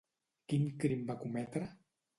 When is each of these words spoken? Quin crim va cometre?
Quin 0.53 0.65
crim 0.85 1.05
va 1.13 1.19
cometre? 1.23 1.67